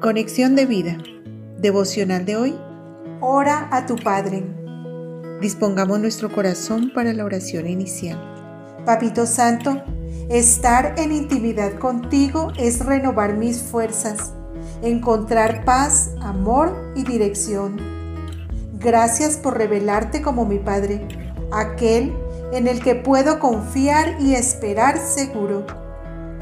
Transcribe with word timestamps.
Conexión 0.00 0.56
de 0.56 0.64
vida. 0.64 0.96
Devocional 1.58 2.24
de 2.24 2.34
hoy. 2.34 2.58
Ora 3.20 3.68
a 3.70 3.84
tu 3.84 3.96
Padre. 3.96 4.42
Dispongamos 5.42 6.00
nuestro 6.00 6.32
corazón 6.32 6.90
para 6.94 7.12
la 7.12 7.22
oración 7.22 7.66
inicial. 7.66 8.18
Papito 8.86 9.26
Santo, 9.26 9.82
estar 10.30 10.94
en 10.96 11.12
intimidad 11.12 11.74
contigo 11.74 12.50
es 12.56 12.82
renovar 12.82 13.36
mis 13.36 13.60
fuerzas, 13.60 14.32
encontrar 14.80 15.66
paz, 15.66 16.12
amor 16.22 16.94
y 16.96 17.04
dirección. 17.04 17.76
Gracias 18.78 19.36
por 19.36 19.58
revelarte 19.58 20.22
como 20.22 20.46
mi 20.46 20.58
Padre, 20.58 21.06
aquel 21.52 22.16
en 22.54 22.68
el 22.68 22.82
que 22.82 22.94
puedo 22.94 23.38
confiar 23.38 24.16
y 24.18 24.34
esperar 24.34 24.96
seguro. 24.96 25.66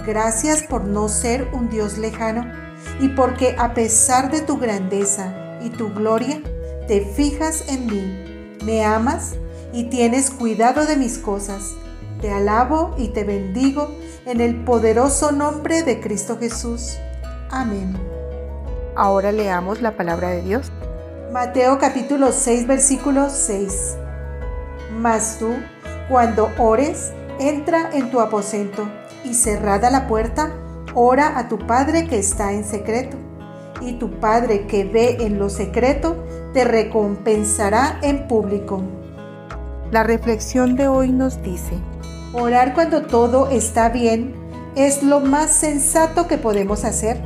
Gracias 0.07 0.63
por 0.63 0.85
no 0.85 1.09
ser 1.09 1.49
un 1.53 1.69
Dios 1.69 1.99
lejano 1.99 2.68
y 3.01 3.09
porque 3.09 3.57
a 3.59 3.75
pesar 3.75 4.31
de 4.31 4.41
tu 4.41 4.59
grandeza 4.59 5.59
y 5.63 5.71
tu 5.71 5.93
gloria, 5.93 6.41
te 6.87 7.03
fijas 7.03 7.69
en 7.69 7.87
mí, 7.87 8.57
me 8.65 8.85
amas 8.85 9.35
y 9.73 9.85
tienes 9.85 10.31
cuidado 10.31 10.87
de 10.87 10.97
mis 10.97 11.19
cosas. 11.19 11.75
Te 12.21 12.33
alabo 12.33 12.95
y 12.99 13.09
te 13.09 13.25
bendigo 13.25 13.91
en 14.27 14.41
el 14.41 14.65
poderoso 14.65 15.31
nombre 15.31 15.83
de 15.83 16.01
Cristo 16.01 16.39
Jesús. 16.39 16.97
Amén. 17.51 17.97
Ahora 18.97 19.31
leamos 19.31 19.81
la 19.81 19.97
palabra 19.97 20.31
de 20.31 20.43
Dios. 20.43 20.73
Mateo 21.33 21.79
capítulo 21.79 22.33
6 22.33 22.67
versículo 22.67 23.31
6. 23.31 23.97
Mas 24.99 25.37
tú, 25.39 25.55
cuando 26.09 26.51
ores, 26.59 27.13
entra 27.39 27.91
en 27.93 28.11
tu 28.11 28.21
aposento 28.21 28.89
y 29.25 29.35
cerrada 29.35 29.91
la 29.91 30.09
puerta, 30.09 30.53
ora 30.95 31.39
a 31.39 31.49
tu 31.49 31.59
Padre 31.59 32.07
que 32.07 32.19
está 32.19 32.53
en 32.53 32.65
secreto. 32.65 33.17
Y 33.81 33.95
tu 33.95 34.11
Padre 34.19 34.67
que 34.67 34.85
ve 34.85 35.19
en 35.21 35.39
lo 35.39 35.51
secreto, 35.51 36.25
te 36.53 36.65
recompensará 36.65 37.99
en 38.03 38.27
público. 38.27 38.83
La 39.91 40.03
reflexión 40.03 40.77
de 40.77 40.89
hoy 40.89 41.13
nos 41.13 41.43
dice, 41.43 41.75
Orar 42.35 42.75
cuando 42.75 43.07
todo 43.07 43.49
está 43.49 43.89
bien 43.89 44.35
es 44.77 45.03
lo 45.03 45.21
más 45.21 45.51
sensato 45.51 46.27
que 46.27 46.37
podemos 46.37 46.85
hacer. 46.85 47.23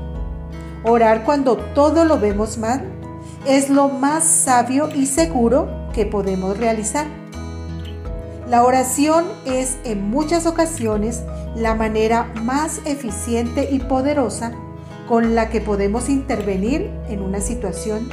Orar 0.85 1.25
cuando 1.25 1.57
todo 1.57 2.05
lo 2.05 2.19
vemos 2.19 2.59
mal 2.59 2.83
es 3.47 3.69
lo 3.69 3.89
más 3.89 4.25
sabio 4.25 4.89
y 4.95 5.07
seguro 5.07 5.69
que 5.93 6.07
podemos 6.07 6.57
realizar. 6.57 7.07
La 8.49 8.65
oración 8.65 9.25
es 9.45 9.79
en 9.85 10.11
muchas 10.11 10.47
ocasiones 10.47 11.23
la 11.57 11.75
manera 11.75 12.33
más 12.43 12.81
eficiente 12.85 13.69
y 13.71 13.79
poderosa 13.79 14.53
con 15.09 15.35
la 15.35 15.51
que 15.51 15.61
podemos 15.61 16.09
intervenir 16.09 16.91
en 17.09 17.23
una 17.23 17.41
situación, 17.41 18.09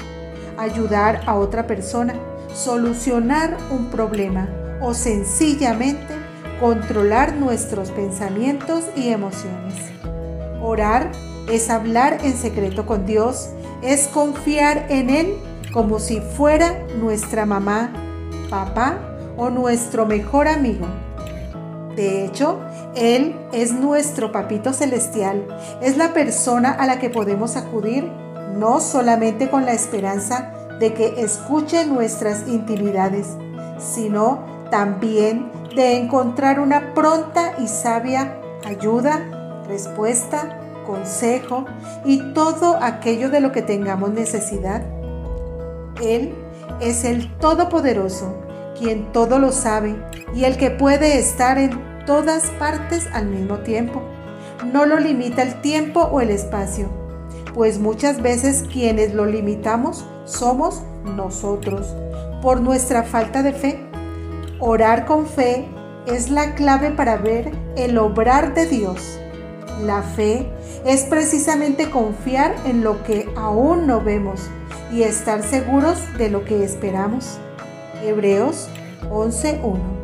ayudar 0.58 1.22
a 1.26 1.36
otra 1.36 1.68
persona, 1.68 2.14
solucionar 2.54 3.56
un 3.72 3.86
problema 3.86 4.50
o 4.82 4.94
sencillamente 4.94 6.16
controlar 6.60 7.36
nuestros 7.36 7.92
pensamientos 7.92 8.84
y 8.96 9.10
emociones. 9.10 9.76
Orar 10.62 11.12
es 11.50 11.70
hablar 11.70 12.20
en 12.24 12.34
secreto 12.34 12.86
con 12.86 13.06
Dios, 13.06 13.50
es 13.82 14.08
confiar 14.08 14.86
en 14.90 15.10
Él 15.10 15.34
como 15.72 16.00
si 16.00 16.20
fuera 16.20 16.86
nuestra 17.00 17.46
mamá, 17.46 17.92
papá 18.50 18.98
o 19.38 19.50
nuestro 19.50 20.06
mejor 20.06 20.48
amigo. 20.48 20.88
De 22.00 22.24
hecho, 22.24 22.58
Él 22.96 23.36
es 23.52 23.74
nuestro 23.74 24.32
papito 24.32 24.72
celestial, 24.72 25.46
es 25.82 25.98
la 25.98 26.14
persona 26.14 26.72
a 26.72 26.88
la 26.88 26.98
que 26.98 27.10
podemos 27.10 27.58
acudir, 27.58 28.10
no 28.56 28.80
solamente 28.80 29.50
con 29.50 29.66
la 29.66 29.74
esperanza 29.74 30.54
de 30.80 30.94
que 30.94 31.22
escuche 31.22 31.86
nuestras 31.86 32.48
intimidades, 32.48 33.28
sino 33.80 34.46
también 34.72 35.52
de 35.76 35.98
encontrar 35.98 36.62
una 36.62 36.94
pronta 36.94 37.56
y 37.60 37.68
sabia 37.68 38.40
ayuda, 38.66 39.66
respuesta, 39.68 40.58
consejo 40.88 41.66
y 42.06 42.32
todo 42.32 42.78
aquello 42.82 43.30
de 43.30 43.42
lo 43.42 43.52
que 43.52 43.62
tengamos 43.62 44.12
necesidad. 44.12 44.84
Él 46.02 46.34
es 46.80 47.04
el 47.04 47.30
Todopoderoso, 47.40 48.38
quien 48.80 49.12
todo 49.12 49.38
lo 49.38 49.52
sabe 49.52 49.98
y 50.34 50.46
el 50.46 50.56
que 50.56 50.72
puede 50.72 51.20
estar 51.20 51.58
en 51.58 51.89
todas 52.10 52.50
partes 52.58 53.08
al 53.14 53.28
mismo 53.28 53.60
tiempo. 53.60 54.02
No 54.74 54.88
lo 54.88 55.00
limita 55.00 55.44
el 55.44 55.62
tiempo 55.62 56.02
o 56.02 56.22
el 56.22 56.32
espacio, 56.32 56.90
pues 57.54 57.78
muchas 57.78 58.24
veces 58.24 58.66
quienes 58.74 59.14
lo 59.14 59.28
limitamos 59.28 60.08
somos 60.26 60.82
nosotros, 61.04 61.96
por 62.42 62.62
nuestra 62.62 63.04
falta 63.04 63.44
de 63.44 63.54
fe. 63.54 63.80
Orar 64.60 65.06
con 65.06 65.28
fe 65.28 65.68
es 66.08 66.32
la 66.32 66.56
clave 66.56 66.90
para 66.90 67.18
ver 67.18 67.52
el 67.76 67.96
obrar 68.00 68.56
de 68.56 68.66
Dios. 68.66 69.20
La 69.86 70.02
fe 70.02 70.50
es 70.88 71.04
precisamente 71.04 71.92
confiar 71.92 72.56
en 72.66 72.84
lo 72.84 73.04
que 73.04 73.32
aún 73.38 73.86
no 73.86 74.02
vemos 74.02 74.50
y 74.92 75.04
estar 75.04 75.44
seguros 75.44 76.00
de 76.18 76.32
lo 76.32 76.44
que 76.44 76.64
esperamos. 76.64 77.38
Hebreos 78.04 78.68
11.1 79.12 80.00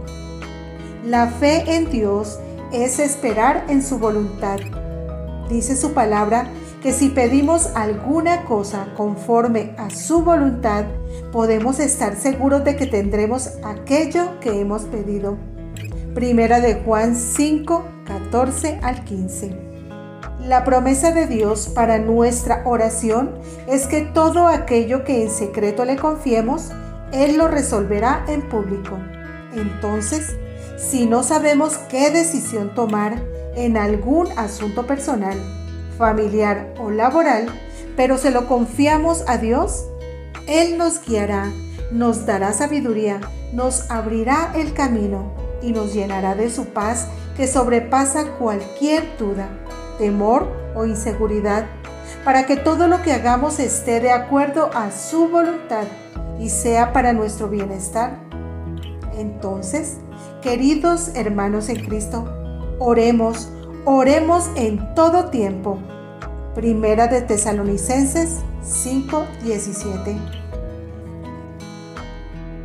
La 1.05 1.27
fe 1.27 1.63
en 1.67 1.91
Dios 1.91 2.39
es 2.71 2.97
esperar 2.97 3.66
en 3.69 3.83
su 3.83 3.99
voluntad. 3.99 4.57
Dice 5.47 5.75
su 5.75 5.93
palabra 5.93 6.47
que 6.81 6.93
si 6.93 7.09
pedimos 7.09 7.67
alguna 7.75 8.43
cosa 8.45 8.88
conforme 8.97 9.75
a 9.77 9.91
su 9.91 10.23
voluntad, 10.23 10.85
podemos 11.31 11.79
estar 11.79 12.15
seguros 12.15 12.63
de 12.63 12.75
que 12.75 12.88
tendremos 12.88 13.51
aquello 13.63 14.39
que 14.39 14.59
hemos 14.59 14.85
pedido. 14.85 15.38
Primera 16.15 16.59
de 16.59 16.73
Juan 16.73 17.15
5, 17.15 17.85
14 18.05 18.79
al 18.81 19.03
15. 19.03 19.55
La 20.47 20.63
promesa 20.63 21.11
de 21.11 21.27
Dios 21.27 21.67
para 21.67 21.99
nuestra 21.99 22.63
oración 22.65 23.35
es 23.67 23.85
que 23.85 24.01
todo 24.01 24.47
aquello 24.47 25.03
que 25.03 25.21
en 25.21 25.29
secreto 25.29 25.85
le 25.85 25.97
confiemos, 25.97 26.71
Él 27.11 27.38
lo 27.38 27.47
resolverá 27.47 28.25
en 28.27 28.49
público. 28.49 28.97
Entonces, 29.53 30.35
si 30.78 31.06
no 31.06 31.24
sabemos 31.24 31.78
qué 31.90 32.12
decisión 32.12 32.74
tomar 32.74 33.22
en 33.56 33.78
algún 33.78 34.28
asunto 34.38 34.86
personal, 34.86 35.38
familiar 35.97 36.74
o 36.80 36.91
laboral, 36.91 37.47
pero 37.96 38.18
se 38.18 38.31
lo 38.31 38.47
confiamos 38.47 39.24
a 39.28 39.38
Dios, 39.38 39.86
Él 40.47 40.78
nos 40.78 41.02
guiará, 41.06 41.52
nos 41.91 42.25
dará 42.25 42.52
sabiduría, 42.53 43.22
nos 43.53 43.90
abrirá 43.90 44.52
el 44.56 44.74
camino 44.74 45.31
y 45.62 45.72
nos 45.72 45.94
llenará 45.94 46.36
de 46.36 46.50
su 46.50 46.66
paz 46.66 47.07
que 47.38 47.47
sobrepasa 47.47 48.31
cualquier 48.38 49.18
duda, 49.18 49.47
temor 49.97 50.47
o 50.75 50.86
inseguridad, 50.86 51.66
para 52.24 52.46
que 52.46 52.57
todo 52.57 52.88
lo 52.88 53.02
que 53.02 53.13
hagamos 53.13 53.59
esté 53.59 54.00
de 54.00 54.12
acuerdo 54.12 54.69
a 54.74 54.92
su 54.92 55.30
voluntad 55.30 55.86
y 56.40 56.50
sea 56.50 56.92
para 56.92 57.13
nuestro 57.13 57.47
bienestar. 57.47 58.19
Entonces, 59.18 59.97
queridos 60.45 61.09
hermanos 61.16 61.69
en 61.69 61.83
Cristo, 61.83 62.23
oremos 62.78 63.50
Oremos 63.88 64.50
en 64.56 64.95
todo 64.95 65.25
tiempo. 65.25 65.78
Primera 66.56 67.07
de 67.07 67.22
Tesalonicenses 67.22 68.39
5:17. 68.63 70.17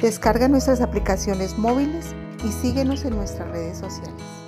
Descarga 0.00 0.46
nuestras 0.46 0.80
aplicaciones 0.80 1.58
móviles 1.58 2.14
y 2.44 2.52
síguenos 2.52 3.04
en 3.04 3.16
nuestras 3.16 3.50
redes 3.50 3.78
sociales. 3.78 4.43